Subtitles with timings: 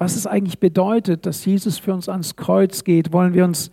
[0.00, 3.70] was es eigentlich bedeutet, dass Jesus für uns ans Kreuz geht, wollen wir uns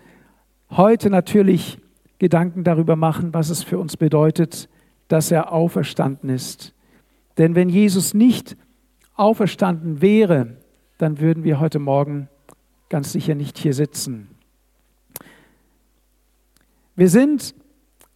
[0.69, 1.79] heute natürlich
[2.19, 4.67] Gedanken darüber machen, was es für uns bedeutet,
[5.08, 6.74] dass er auferstanden ist.
[7.37, 8.57] Denn wenn Jesus nicht
[9.16, 10.57] auferstanden wäre,
[10.98, 12.28] dann würden wir heute Morgen
[12.89, 14.28] ganz sicher nicht hier sitzen.
[16.98, 17.55] Wir sind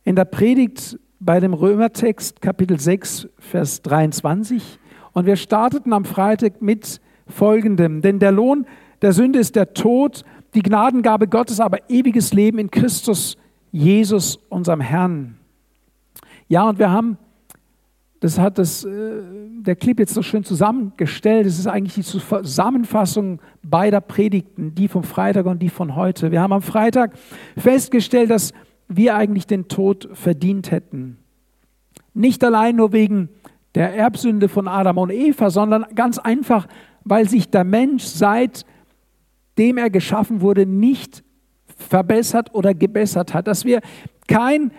[0.04, 4.80] in der Predigt bei dem Römertext Kapitel 6, Vers 23
[5.14, 7.00] und wir starteten am Freitag mit
[7.32, 8.02] folgendem.
[8.02, 8.66] Denn der Lohn
[9.02, 13.38] der Sünde ist der Tod, die Gnadengabe Gottes aber ewiges Leben in Christus
[13.72, 15.38] Jesus, unserem Herrn.
[16.48, 17.18] Ja, und wir haben,
[18.20, 19.22] das hat das, äh,
[19.62, 25.04] der Clip jetzt so schön zusammengestellt, das ist eigentlich die Zusammenfassung beider Predigten, die vom
[25.04, 26.32] Freitag und die von heute.
[26.32, 27.14] Wir haben am Freitag
[27.58, 28.54] festgestellt, dass
[28.90, 31.18] wir eigentlich den Tod verdient hätten.
[32.14, 33.30] Nicht allein nur wegen
[33.74, 36.68] der Erbsünde von Adam und Eva, sondern ganz einfach,
[37.04, 41.24] weil sich der Mensch seitdem er geschaffen wurde nicht
[41.76, 43.48] verbessert oder gebessert hat.
[43.48, 43.82] Dass wir
[44.28, 44.72] kein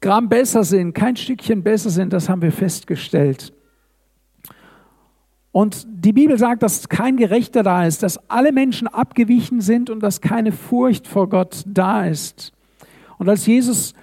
[0.00, 3.52] Gramm besser sind, kein Stückchen besser sind, das haben wir festgestellt.
[5.50, 10.00] Und die Bibel sagt, dass kein Gerechter da ist, dass alle Menschen abgewichen sind und
[10.00, 12.52] dass keine Furcht vor Gott da ist.
[13.18, 13.94] Und als Jesus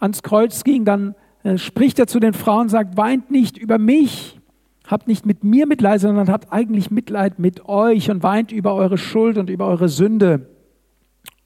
[0.00, 1.14] ans Kreuz ging, dann
[1.44, 4.40] äh, spricht er zu den Frauen und sagt, weint nicht über mich,
[4.86, 8.98] habt nicht mit mir Mitleid, sondern habt eigentlich Mitleid mit euch und weint über eure
[8.98, 10.48] Schuld und über eure Sünde.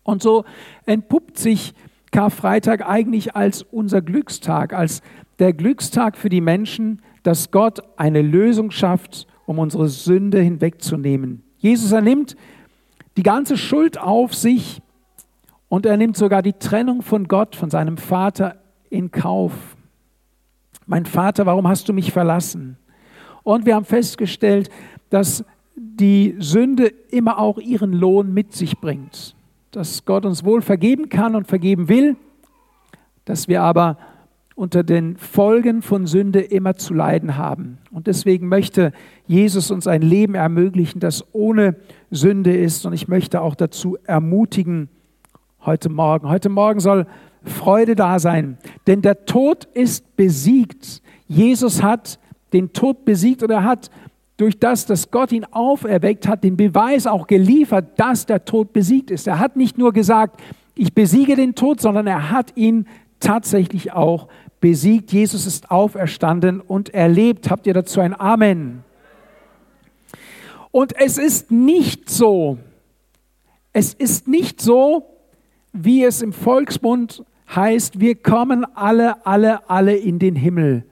[0.03, 0.45] Und so
[0.87, 1.75] entpuppt sich
[2.11, 5.03] Karfreitag eigentlich als unser Glückstag, als
[5.39, 11.43] der Glückstag für die Menschen, dass Gott eine Lösung schafft, um unsere Sünde hinwegzunehmen.
[11.59, 12.37] Jesus er nimmt
[13.17, 14.81] die ganze Schuld auf sich
[15.69, 18.57] und er nimmt sogar die Trennung von Gott, von seinem Vater
[18.89, 19.77] in Kauf.
[20.87, 22.77] Mein Vater, warum hast du mich verlassen?
[23.43, 24.71] Und wir haben festgestellt,
[25.09, 25.45] dass
[25.77, 29.35] die Sünde immer auch ihren Lohn mit sich bringt.
[29.71, 32.17] Dass Gott uns wohl vergeben kann und vergeben will,
[33.25, 33.99] dass wir aber
[34.55, 37.79] unter den Folgen von Sünde immer zu leiden haben.
[37.91, 38.93] Und deswegen möchte
[39.27, 41.77] Jesus uns ein Leben ermöglichen, das ohne
[42.11, 42.85] Sünde ist.
[42.85, 44.91] Und ich möchte auch dazu ermutigen,
[45.65, 46.29] heute Morgen.
[46.29, 47.07] Heute Morgen soll
[47.43, 51.01] Freude da sein, denn der Tod ist besiegt.
[51.27, 52.19] Jesus hat
[52.53, 53.91] den Tod besiegt und er hat
[54.37, 59.11] durch das, dass Gott ihn auferweckt hat, den Beweis auch geliefert, dass der Tod besiegt
[59.11, 59.27] ist.
[59.27, 60.41] Er hat nicht nur gesagt,
[60.75, 62.87] ich besiege den Tod, sondern er hat ihn
[63.21, 64.29] tatsächlich auch
[64.61, 65.13] besiegt.
[65.13, 67.51] Jesus ist auferstanden und erlebt.
[67.51, 68.83] Habt ihr dazu ein Amen?
[70.71, 72.59] Und es ist nicht so,
[73.73, 75.05] es ist nicht so,
[75.73, 77.25] wie es im Volksmund
[77.55, 80.85] heißt, wir kommen alle, alle, alle in den Himmel,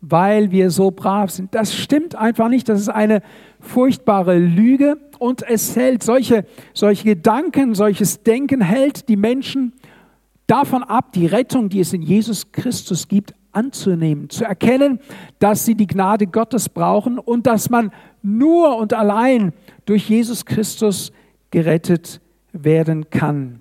[0.00, 1.54] weil wir so brav sind.
[1.54, 2.68] Das stimmt einfach nicht.
[2.68, 3.22] Das ist eine
[3.60, 9.74] furchtbare Lüge und es hält solche, solche Gedanken, solches Denken hält die Menschen
[10.46, 15.00] davon ab, die Rettung, die es in Jesus Christus gibt, anzunehmen, zu erkennen,
[15.38, 19.52] dass sie die Gnade Gottes brauchen und dass man nur und allein
[19.86, 21.12] durch Jesus Christus
[21.50, 22.20] gerettet
[22.52, 23.60] werden kann.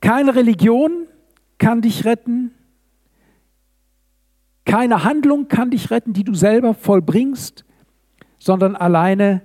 [0.00, 1.06] Keine Religion
[1.58, 2.52] kann dich retten.
[4.70, 7.64] Keine Handlung kann dich retten, die du selber vollbringst,
[8.38, 9.42] sondern alleine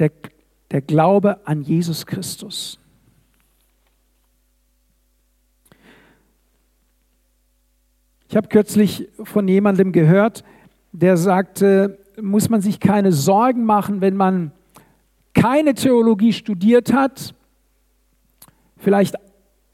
[0.00, 0.10] der,
[0.72, 2.80] der Glaube an Jesus Christus.
[8.28, 10.42] Ich habe kürzlich von jemandem gehört,
[10.90, 14.50] der sagte, muss man sich keine Sorgen machen, wenn man
[15.32, 17.36] keine Theologie studiert hat,
[18.78, 19.14] vielleicht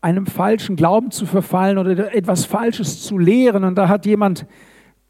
[0.01, 3.65] einem falschen Glauben zu verfallen oder etwas Falsches zu lehren.
[3.65, 4.47] Und da hat jemand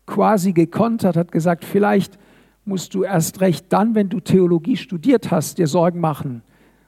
[0.06, 2.18] quasi gekontert, hat gesagt, vielleicht
[2.64, 6.42] musst du erst recht dann, wenn du Theologie studiert hast, dir Sorgen machen,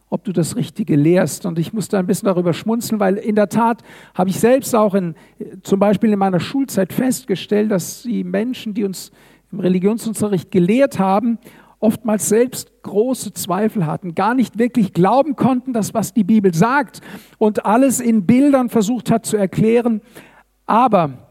[0.09, 1.47] ob du das Richtige lehrst.
[1.47, 3.83] Und ich musste ein bisschen darüber schmunzeln, weil in der Tat
[4.15, 5.15] habe ich selbst auch in,
[5.62, 9.10] zum Beispiel in meiner Schulzeit festgestellt, dass die Menschen, die uns
[9.53, 11.39] im Religionsunterricht gelehrt haben,
[11.80, 17.00] oftmals selbst große Zweifel hatten, gar nicht wirklich glauben konnten, dass was die Bibel sagt
[17.38, 20.03] und alles in Bildern versucht hat zu erklären.
[20.66, 21.28] Aber,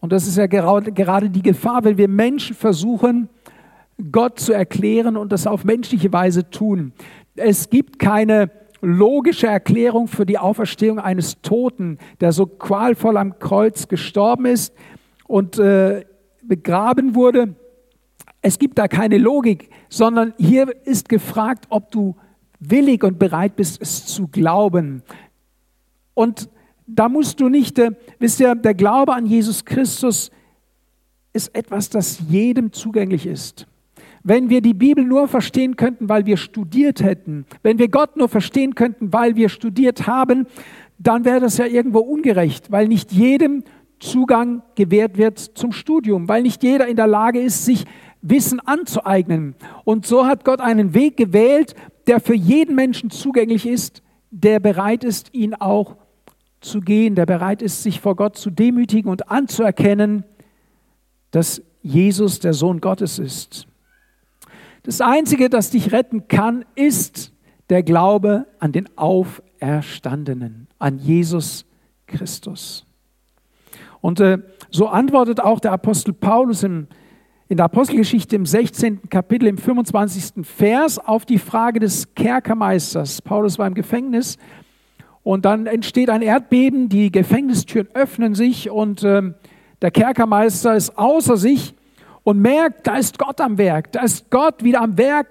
[0.00, 3.28] und das ist ja gerade die Gefahr, wenn wir Menschen versuchen,
[4.10, 6.92] Gott zu erklären und das auf menschliche Weise tun.
[7.36, 13.86] Es gibt keine logische Erklärung für die Auferstehung eines Toten, der so qualvoll am Kreuz
[13.86, 14.74] gestorben ist
[15.26, 16.04] und äh,
[16.42, 17.54] begraben wurde
[18.44, 22.14] es gibt da keine Logik, sondern hier ist gefragt, ob du
[22.60, 25.02] willig und bereit bist, es zu glauben.
[26.12, 26.50] Und
[26.86, 30.30] da musst du nicht, äh, wisst ihr, der Glaube an Jesus Christus
[31.32, 33.66] ist etwas, das jedem zugänglich ist.
[34.22, 38.28] Wenn wir die Bibel nur verstehen könnten, weil wir studiert hätten, wenn wir Gott nur
[38.28, 40.46] verstehen könnten, weil wir studiert haben,
[40.98, 43.64] dann wäre das ja irgendwo ungerecht, weil nicht jedem
[44.00, 47.86] Zugang gewährt wird zum Studium, weil nicht jeder in der Lage ist, sich
[48.24, 49.54] Wissen anzueignen.
[49.84, 51.74] Und so hat Gott einen Weg gewählt,
[52.06, 55.96] der für jeden Menschen zugänglich ist, der bereit ist, ihn auch
[56.60, 60.24] zu gehen, der bereit ist, sich vor Gott zu demütigen und anzuerkennen,
[61.30, 63.66] dass Jesus der Sohn Gottes ist.
[64.84, 67.32] Das Einzige, das dich retten kann, ist
[67.68, 71.66] der Glaube an den Auferstandenen, an Jesus
[72.06, 72.86] Christus.
[74.00, 74.38] Und äh,
[74.70, 76.88] so antwortet auch der Apostel Paulus im,
[77.48, 79.08] in der Apostelgeschichte im 16.
[79.10, 80.46] Kapitel, im 25.
[80.46, 83.20] Vers auf die Frage des Kerkermeisters.
[83.20, 84.38] Paulus war im Gefängnis
[85.22, 89.22] und dann entsteht ein Erdbeben, die Gefängnistüren öffnen sich und äh,
[89.82, 91.74] der Kerkermeister ist außer sich
[92.22, 95.28] und merkt, da ist Gott am Werk, da ist Gott wieder am Werk,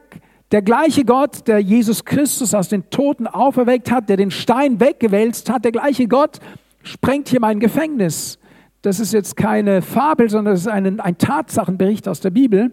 [0.51, 5.49] der gleiche Gott, der Jesus Christus aus den Toten auferweckt hat, der den Stein weggewälzt
[5.49, 6.39] hat, der gleiche Gott
[6.83, 8.37] sprengt hier mein Gefängnis.
[8.83, 12.69] Das ist jetzt keine Fabel, sondern das ist ein, ein Tatsachenbericht aus der Bibel.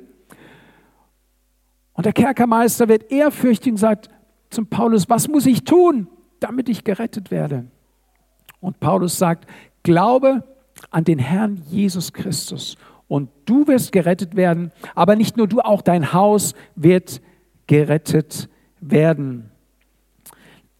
[1.94, 4.10] Und der Kerkermeister wird ehrfürchtig und sagt
[4.50, 6.08] zum Paulus, was muss ich tun,
[6.40, 7.66] damit ich gerettet werde?
[8.60, 9.48] Und Paulus sagt,
[9.84, 10.42] glaube
[10.90, 12.76] an den Herrn Jesus Christus
[13.06, 17.20] und du wirst gerettet werden, aber nicht nur du, auch dein Haus wird
[17.68, 18.48] gerettet
[18.80, 19.50] werden.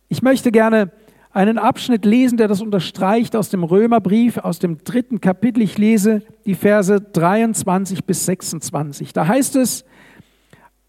[0.08, 0.90] Ich möchte gerne
[1.32, 5.62] einen Abschnitt lesen, der das unterstreicht aus dem Römerbrief, aus dem dritten Kapitel.
[5.62, 9.12] Ich lese die Verse 23 bis 26.
[9.12, 9.84] Da heißt es,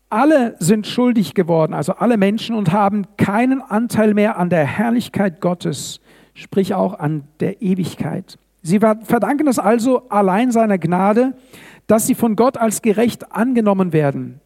[0.09, 5.39] alle sind schuldig geworden, also alle Menschen, und haben keinen Anteil mehr an der Herrlichkeit
[5.39, 6.01] Gottes,
[6.33, 8.37] sprich auch an der Ewigkeit.
[8.61, 11.33] Sie verdanken es also allein seiner Gnade,
[11.87, 14.41] dass sie von Gott als gerecht angenommen werden.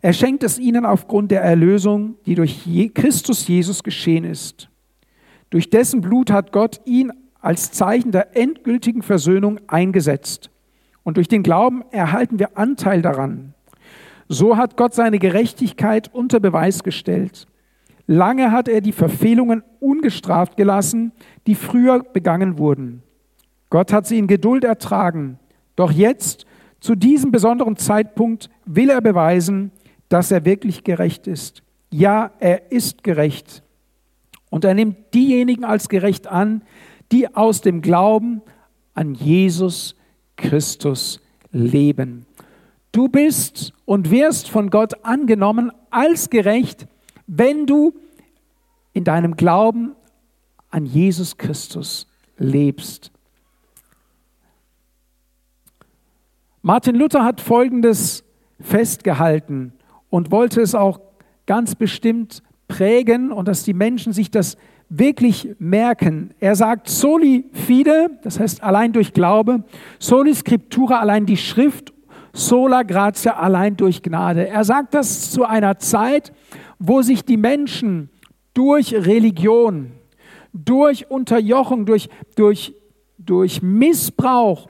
[0.00, 4.68] Er schenkt es ihnen aufgrund der Erlösung, die durch Christus Jesus geschehen ist.
[5.52, 7.12] Durch dessen Blut hat Gott ihn
[7.42, 10.50] als Zeichen der endgültigen Versöhnung eingesetzt.
[11.02, 13.52] Und durch den Glauben erhalten wir Anteil daran.
[14.28, 17.46] So hat Gott seine Gerechtigkeit unter Beweis gestellt.
[18.06, 21.12] Lange hat er die Verfehlungen ungestraft gelassen,
[21.46, 23.02] die früher begangen wurden.
[23.68, 25.38] Gott hat sie in Geduld ertragen.
[25.76, 26.46] Doch jetzt,
[26.80, 29.70] zu diesem besonderen Zeitpunkt, will er beweisen,
[30.08, 31.62] dass er wirklich gerecht ist.
[31.90, 33.62] Ja, er ist gerecht.
[34.52, 36.60] Und er nimmt diejenigen als gerecht an,
[37.10, 38.42] die aus dem Glauben
[38.92, 39.96] an Jesus
[40.36, 41.22] Christus
[41.52, 42.26] leben.
[42.92, 46.86] Du bist und wirst von Gott angenommen als gerecht,
[47.26, 47.94] wenn du
[48.92, 49.96] in deinem Glauben
[50.68, 52.06] an Jesus Christus
[52.36, 53.10] lebst.
[56.60, 58.22] Martin Luther hat Folgendes
[58.60, 59.72] festgehalten
[60.10, 61.00] und wollte es auch
[61.46, 64.56] ganz bestimmt prägen und dass die Menschen sich das
[64.88, 66.30] wirklich merken.
[66.40, 69.64] Er sagt soli fide, das heißt allein durch Glaube,
[69.98, 71.92] soli scriptura, allein die Schrift,
[72.32, 74.48] sola gratia, allein durch Gnade.
[74.48, 76.32] Er sagt das zu einer Zeit,
[76.78, 78.08] wo sich die Menschen
[78.54, 79.92] durch Religion,
[80.52, 82.74] durch Unterjochung, durch, durch,
[83.18, 84.68] durch Missbrauch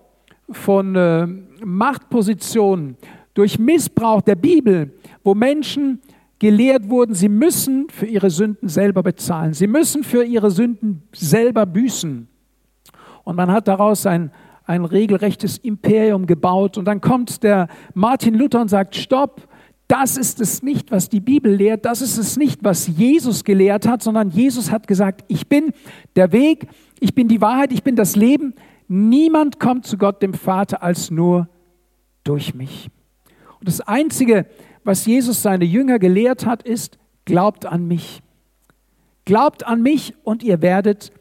[0.51, 1.27] von äh,
[1.65, 2.97] Machtpositionen,
[3.35, 4.93] durch Missbrauch der Bibel,
[5.25, 6.01] wo Menschen
[6.43, 9.55] gelehrt wurden, sie müssen für ihre Sünden selber bezahlen.
[9.55, 12.29] Sie müssen für ihre Sünden selber büßen.
[13.25, 14.31] Und man hat daraus ein,
[14.65, 16.77] ein regelrechtes Imperium gebaut.
[16.77, 19.49] Und dann kommt der Martin Luther und sagt, stopp,
[19.87, 23.87] das ist es nicht, was die Bibel lehrt, das ist es nicht, was Jesus gelehrt
[23.87, 25.73] hat, sondern Jesus hat gesagt, ich bin
[26.17, 26.67] der Weg,
[27.01, 28.55] ich bin die Wahrheit, ich bin das Leben,
[28.95, 31.49] Niemand kommt zu Gott, dem Vater, als nur
[32.25, 32.91] durch mich.
[33.59, 34.45] Und das Einzige,
[34.85, 38.23] was Jesus seine Jünger gelehrt hat, ist, glaubt an mich.
[39.25, 41.13] Glaubt an mich und ihr werdet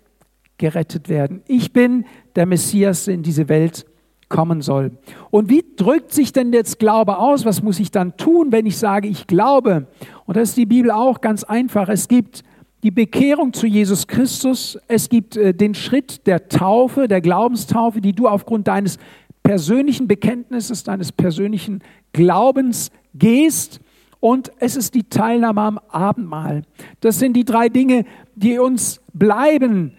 [0.58, 1.42] gerettet werden.
[1.48, 3.86] Ich bin der Messias, der in diese Welt
[4.30, 4.92] kommen soll.
[5.30, 7.46] Und wie drückt sich denn jetzt Glaube aus?
[7.46, 9.88] Was muss ich dann tun, wenn ich sage, ich glaube?
[10.26, 11.90] Und das ist die Bibel auch ganz einfach.
[11.90, 12.44] Es gibt
[12.84, 18.14] die Bekehrung zu Jesus Christus, es gibt äh, den Schritt der Taufe, der Glaubenstaufe, die
[18.14, 18.98] du aufgrund deines
[19.44, 21.84] persönlichen Bekenntnisses, deines persönlichen
[22.14, 23.80] Glaubens gehst.
[24.20, 26.64] Und es ist die Teilnahme am Abendmahl.
[27.00, 28.06] Das sind die drei Dinge,
[28.36, 29.94] die uns bleiben,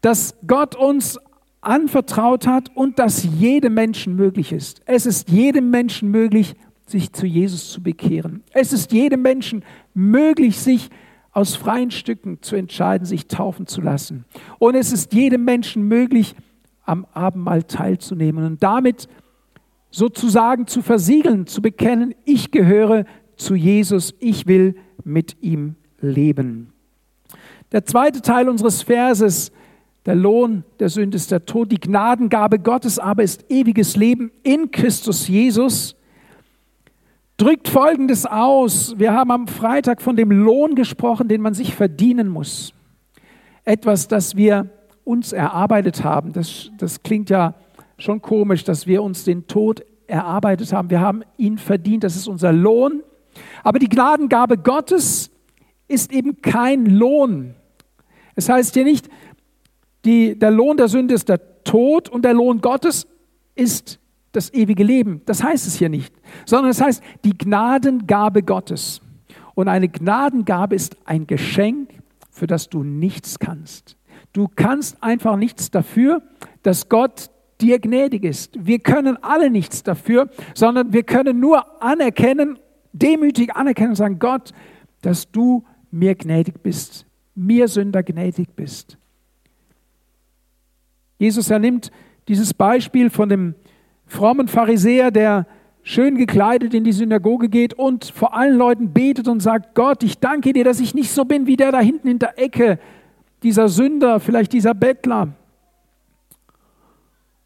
[0.00, 1.18] dass Gott uns
[1.60, 4.82] anvertraut hat und dass jedem Menschen möglich ist.
[4.86, 6.54] Es ist jedem Menschen möglich,
[6.86, 8.42] sich zu Jesus zu bekehren.
[8.52, 9.64] Es ist jedem Menschen
[9.94, 10.90] möglich, sich
[11.32, 14.24] aus freien Stücken zu entscheiden, sich taufen zu lassen.
[14.58, 16.34] Und es ist jedem Menschen möglich,
[16.84, 19.08] am Abendmahl teilzunehmen und damit
[19.90, 23.04] sozusagen zu versiegeln, zu bekennen, ich gehöre
[23.36, 26.72] zu Jesus, ich will mit ihm leben.
[27.72, 29.52] Der zweite Teil unseres Verses,
[30.06, 34.70] der Lohn der Sünde ist der Tod, die Gnadengabe Gottes aber ist ewiges Leben in
[34.70, 35.96] Christus Jesus,
[37.36, 38.94] drückt Folgendes aus.
[38.98, 42.72] Wir haben am Freitag von dem Lohn gesprochen, den man sich verdienen muss.
[43.64, 44.68] Etwas, das wir
[45.04, 46.32] uns erarbeitet haben.
[46.32, 47.54] Das, das klingt ja
[47.98, 50.90] schon komisch, dass wir uns den Tod erarbeitet haben.
[50.90, 53.02] Wir haben ihn verdient, das ist unser Lohn.
[53.62, 55.30] Aber die Gnadengabe Gottes
[55.88, 57.54] ist eben kein Lohn.
[58.34, 59.08] Es heißt hier nicht,
[60.04, 63.06] die, der Lohn der Sünde ist der Tod und der Lohn Gottes
[63.54, 63.98] ist
[64.32, 65.22] das ewige Leben.
[65.26, 66.14] Das heißt es hier nicht,
[66.46, 69.02] sondern es heißt die Gnadengabe Gottes.
[69.54, 71.90] Und eine Gnadengabe ist ein Geschenk,
[72.30, 73.96] für das du nichts kannst.
[74.32, 76.22] Du kannst einfach nichts dafür,
[76.62, 78.54] dass Gott dir gnädig ist.
[78.58, 82.58] Wir können alle nichts dafür, sondern wir können nur anerkennen,
[82.92, 84.52] demütig anerkennen und sagen, Gott,
[85.02, 88.98] dass du mir gnädig bist, mir Sünder gnädig bist.
[91.18, 91.90] Jesus, er nimmt
[92.28, 93.54] dieses Beispiel von dem
[94.06, 95.46] frommen Pharisäer, der
[95.82, 100.18] schön gekleidet in die Synagoge geht und vor allen Leuten betet und sagt, Gott, ich
[100.18, 102.78] danke dir, dass ich nicht so bin wie der da hinten in der Ecke,
[103.42, 105.28] dieser Sünder, vielleicht dieser Bettler.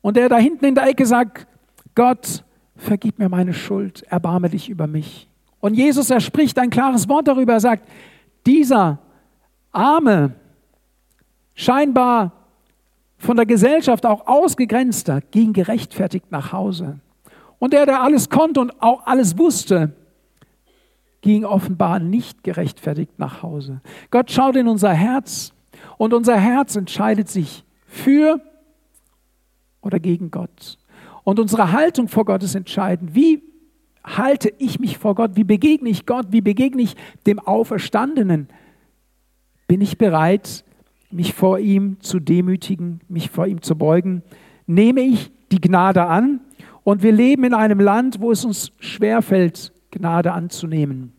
[0.01, 1.47] Und der da hinten in der Ecke sagt,
[1.95, 2.45] Gott,
[2.77, 5.29] vergib mir meine Schuld, erbarme dich über mich.
[5.61, 7.89] Und Jesus, er spricht ein klares Wort darüber, er sagt,
[8.45, 8.99] dieser
[9.73, 10.35] arme,
[11.55, 12.33] scheinbar
[13.17, 17.01] von der Gesellschaft auch ausgegrenzter, ging gerechtfertigt nach Hause.
[17.59, 19.95] Und der, der alles konnte und auch alles wusste,
[21.23, 23.81] ging offenbar nicht gerechtfertigt nach Hause.
[24.11, 25.54] Gott schaut in unser Herz
[25.97, 28.41] und unser Herz entscheidet sich für
[29.81, 30.79] oder gegen Gott.
[31.23, 33.15] Und unsere Haltung vor Gott ist entscheidend.
[33.15, 33.43] Wie
[34.05, 35.33] halte ich mich vor Gott?
[35.35, 36.27] Wie begegne ich Gott?
[36.31, 36.97] Wie begegne ich
[37.27, 38.49] dem Auferstandenen?
[39.67, 40.65] Bin ich bereit,
[41.11, 44.23] mich vor ihm zu demütigen, mich vor ihm zu beugen?
[44.67, 46.41] Nehme ich die Gnade an?
[46.83, 51.13] Und wir leben in einem Land, wo es uns schwerfällt, Gnade anzunehmen,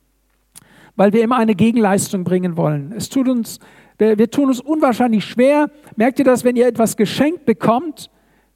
[0.95, 2.91] weil wir immer eine Gegenleistung bringen wollen.
[2.95, 3.59] Es tut uns,
[3.97, 5.69] wir, wir tun uns unwahrscheinlich schwer.
[5.95, 8.09] Merkt ihr das, wenn ihr etwas geschenkt bekommt,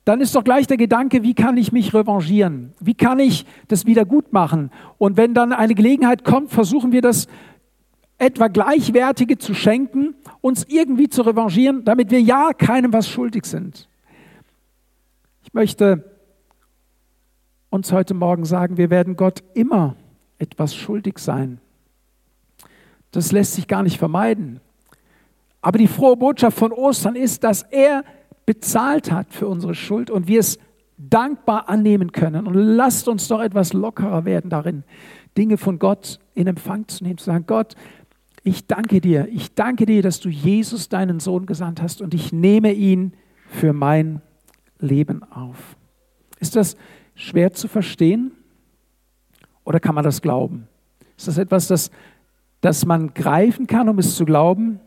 [0.05, 2.74] dann ist doch gleich der Gedanke, wie kann ich mich revanchieren?
[2.79, 4.72] Wie kann ich das wieder gut machen?
[4.98, 7.27] Und wenn dann eine Gelegenheit kommt, versuchen wir das
[8.17, 13.88] etwa Gleichwertige zu schenken, uns irgendwie zu revanchieren, damit wir ja keinem was schuldig sind.
[15.43, 16.03] Ich möchte
[17.69, 19.96] uns heute Morgen sagen, wir werden Gott immer
[20.38, 21.60] etwas schuldig sein.
[23.12, 24.60] Das lässt sich gar nicht vermeiden.
[25.62, 28.04] Aber die frohe Botschaft von Ostern ist, dass er
[28.46, 30.58] bezahlt hat für unsere Schuld und wir es
[30.98, 32.48] dankbar annehmen können.
[32.48, 34.84] Und lasst uns doch etwas lockerer werden darin,
[35.38, 37.75] Dinge von Gott in Empfang zu nehmen, zu sagen, Gott,
[38.44, 42.32] ich danke dir, ich danke dir, dass du Jesus, deinen Sohn, gesandt hast und ich
[42.32, 43.13] nehme ihn
[43.46, 44.22] für mein
[44.80, 45.75] Leben auf.
[46.39, 46.78] Ist das
[47.16, 48.32] schwer zu verstehen
[49.63, 50.68] oder kann man das glauben?
[51.18, 51.92] Ist das etwas, das,
[52.62, 54.80] das man greifen kann, um es zu glauben?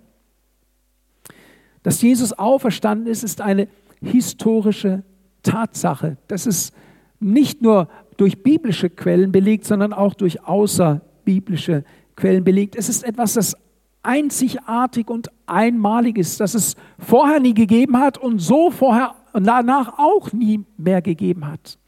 [1.82, 3.68] Dass Jesus auferstanden ist, ist eine
[4.00, 5.02] historische
[5.42, 6.16] Tatsache.
[6.28, 6.74] Das ist
[7.20, 11.84] nicht nur durch biblische Quellen belegt, sondern auch durch außerbiblische
[12.16, 12.76] Quellen belegt.
[12.76, 13.56] Es ist etwas, das
[14.02, 19.98] einzigartig und einmalig ist, das es vorher nie gegeben hat und so vorher und danach
[19.98, 21.78] auch nie mehr gegeben hat.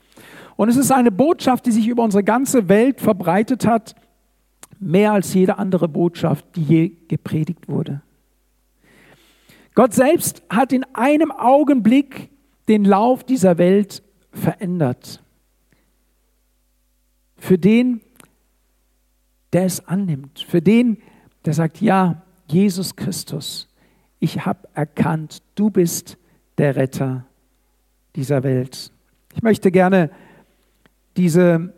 [0.56, 3.94] Und es ist eine Botschaft, die sich über unsere ganze Welt verbreitet hat,
[4.78, 8.02] mehr als jede andere Botschaft, die je gepredigt wurde.
[9.75, 12.31] Gott selbst hat in einem Augenblick
[12.69, 15.23] den Lauf dieser Welt verändert.
[17.37, 18.00] Für den,
[19.52, 20.99] der es annimmt, für den,
[21.45, 23.69] der sagt, ja, Jesus Christus,
[24.19, 26.16] ich habe erkannt, du bist
[26.57, 27.26] der Retter
[28.16, 28.93] dieser Welt.
[29.35, 30.11] Ich möchte gerne
[31.16, 31.75] diese,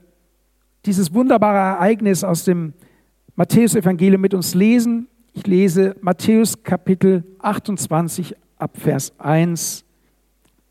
[0.85, 2.75] dieses wunderbare Ereignis aus dem
[3.37, 5.09] Matthäus-Evangelium mit uns lesen.
[5.37, 9.85] Ich lese Matthäus Kapitel 28 ab Vers 1.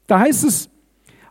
[0.08, 0.72] Da heißt es,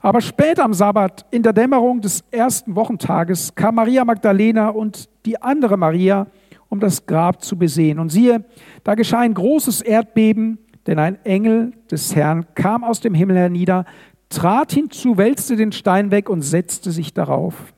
[0.00, 5.42] aber später am Sabbat, in der Dämmerung des ersten Wochentages, kam Maria Magdalena und die
[5.42, 6.28] andere Maria,
[6.68, 7.98] um das Grab zu besehen.
[7.98, 8.44] Und siehe,
[8.84, 13.84] da geschah ein großes Erdbeben, denn ein Engel des Herrn kam aus dem Himmel hernieder,
[14.28, 17.74] trat hinzu, wälzte den Stein weg und setzte sich darauf.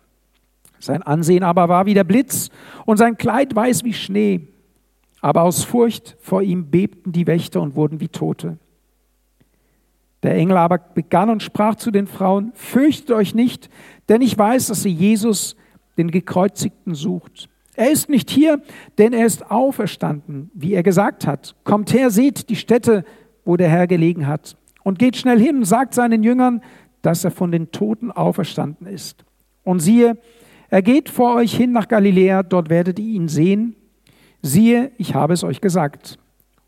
[0.80, 2.50] Sein Ansehen aber war wie der Blitz
[2.84, 4.48] und sein Kleid weiß wie Schnee.
[5.20, 8.58] Aber aus Furcht vor ihm bebten die Wächter und wurden wie Tote.
[10.23, 13.70] Der Engel aber begann und sprach zu den Frauen, fürchtet euch nicht,
[14.08, 15.56] denn ich weiß, dass ihr Jesus,
[15.99, 17.49] den Gekreuzigten, sucht.
[17.75, 18.62] Er ist nicht hier,
[18.99, 21.54] denn er ist auferstanden, wie er gesagt hat.
[21.64, 23.04] Kommt her, seht die Stätte,
[23.44, 24.56] wo der Herr gelegen hat.
[24.82, 26.62] Und geht schnell hin und sagt seinen Jüngern,
[27.02, 29.25] dass er von den Toten auferstanden ist.
[29.62, 30.16] Und siehe,
[30.70, 33.76] er geht vor euch hin nach Galiläa, dort werdet ihr ihn sehen.
[34.46, 36.18] Siehe, ich habe es euch gesagt.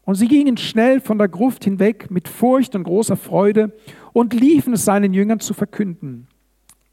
[0.04, 3.72] Und sie gingen schnell von der Gruft hinweg mit Furcht und großer Freude
[4.12, 6.26] und liefen es seinen Jüngern zu verkünden.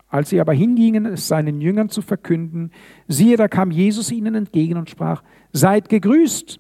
[0.10, 2.72] Als sie aber hingingen, es seinen Jüngern zu verkünden,
[3.08, 6.60] siehe, da kam Jesus ihnen entgegen und sprach, seid gegrüßt.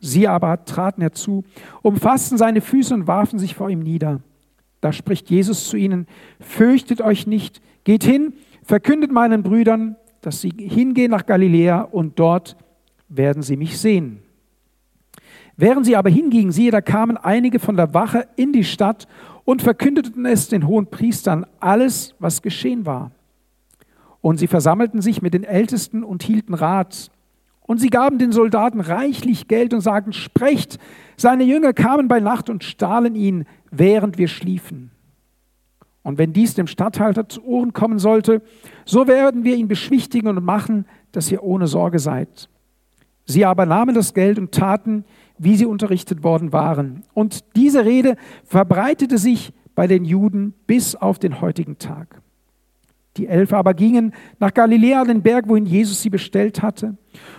[0.00, 1.44] Sie aber traten herzu,
[1.82, 4.22] umfassten seine Füße und warfen sich vor ihm nieder.
[4.80, 6.06] Da spricht Jesus zu ihnen,
[6.40, 8.32] fürchtet euch nicht, geht hin,
[8.62, 12.56] verkündet meinen Brüdern, dass sie hingehen nach Galiläa und dort
[13.08, 14.22] werden sie mich sehen.
[15.56, 19.08] Während sie aber hingingen, siehe, da kamen einige von der Wache in die Stadt
[19.44, 23.10] und verkündeten es den hohen Priestern alles, was geschehen war.
[24.20, 27.10] Und sie versammelten sich mit den Ältesten und hielten Rat.
[27.62, 30.78] Und sie gaben den Soldaten reichlich Geld und sagten, sprecht,
[31.16, 34.90] seine Jünger kamen bei Nacht und stahlen ihn, während wir schliefen.
[36.02, 38.42] Und wenn dies dem Statthalter zu Ohren kommen sollte,
[38.84, 42.48] so werden wir ihn beschwichtigen und machen, dass ihr ohne Sorge seid.
[43.30, 45.04] Sie aber nahmen das Geld und taten,
[45.36, 47.02] wie sie unterrichtet worden waren.
[47.12, 52.22] Und diese Rede verbreitete sich bei den Juden bis auf den heutigen Tag.
[53.18, 56.96] Die Elf aber gingen nach Galiläa, den Berg, wohin Jesus sie bestellt hatte.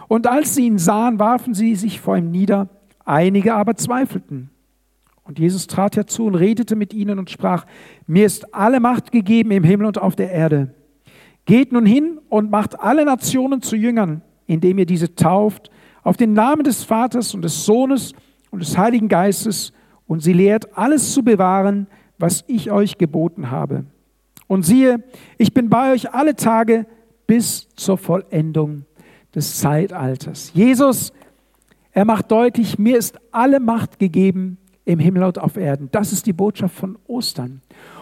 [0.08, 2.70] Und als sie ihn sahen, warfen sie sich vor ihm nieder.
[3.04, 4.52] Einige aber zweifelten.
[5.24, 7.66] Und Jesus trat herzu und redete mit ihnen und sprach,
[8.06, 10.76] mir ist alle Macht gegeben im Himmel und auf der Erde.
[11.46, 15.72] Geht nun hin und macht alle Nationen zu Jüngern, indem ihr diese tauft
[16.04, 18.14] auf den Namen des Vaters und des Sohnes
[18.52, 19.74] und des Heiligen Geistes
[20.08, 21.88] und sie lehrt, alles zu bewahren,
[22.18, 23.86] was ich euch geboten habe.
[24.48, 25.04] Und siehe,
[25.38, 26.86] ich bin bei euch alle Tage
[27.28, 28.86] bis zur Vollendung
[29.36, 30.52] des Zeitalters.
[30.54, 31.14] Jesus,
[31.92, 35.90] er macht deutlich, mir ist alle Macht gegeben im Himmel und auf Erden.
[35.92, 37.62] Das ist die Botschaft von Ostern.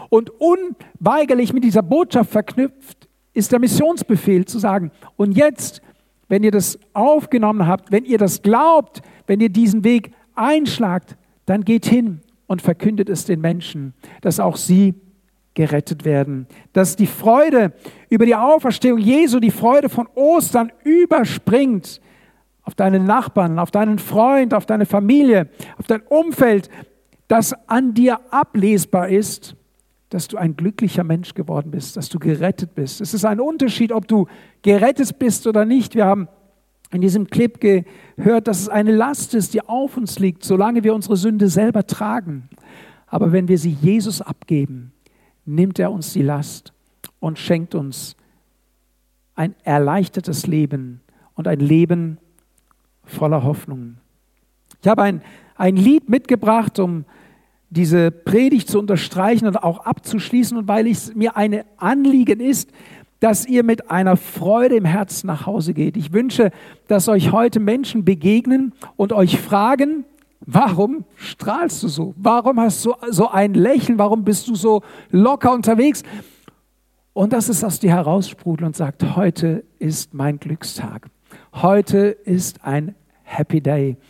[0.09, 5.81] Und unweigerlich mit dieser Botschaft verknüpft ist der Missionsbefehl zu sagen, und jetzt
[6.27, 11.63] wenn ihr das aufgenommen habt, wenn ihr das glaubt, wenn ihr diesen Weg einschlagt, dann
[11.63, 14.95] geht hin und verkündet es den Menschen, dass auch sie
[15.53, 16.47] gerettet werden.
[16.73, 17.73] Dass die Freude
[18.09, 21.99] über die Auferstehung Jesu, die Freude von Ostern überspringt
[22.63, 26.69] auf deinen Nachbarn, auf deinen Freund, auf deine Familie, auf dein Umfeld,
[27.27, 29.55] das an dir ablesbar ist
[30.09, 33.01] dass du ein glücklicher Mensch geworden bist, dass du gerettet bist.
[33.01, 34.27] Es ist ein Unterschied, ob du
[34.61, 35.95] gerettet bist oder nicht.
[35.95, 36.29] Wir haben
[36.91, 40.95] in diesem Clip gehört, dass es eine Last ist, die auf uns liegt, solange wir
[40.95, 42.49] unsere Sünde selber tragen.
[43.07, 44.93] Aber wenn wir sie Jesus abgeben,
[45.45, 46.73] nimmt er uns die Last
[47.19, 48.15] und schenkt uns
[49.35, 51.01] ein erleichtertes Leben
[51.35, 52.17] und ein Leben
[53.03, 53.97] voller Hoffnung.
[54.81, 55.21] Ich habe ein,
[55.55, 57.05] ein Lied mitgebracht, um
[57.69, 62.71] diese Predigt zu unterstreichen und auch abzuschließen und weil es mir ein Anliegen ist,
[63.19, 65.97] dass ihr mit einer Freude im Herzen nach Hause geht.
[65.97, 66.51] Ich wünsche,
[66.87, 70.05] dass euch heute Menschen begegnen und euch fragen,
[70.41, 72.13] warum strahlst du so?
[72.17, 73.97] Warum hast du so ein Lächeln?
[73.97, 76.03] Warum bist du so locker unterwegs?
[77.13, 81.09] Und dass es aus dir heraussprudelt und sagt, heute ist mein Glückstag.
[81.53, 83.97] Heute ist ein Happy Day.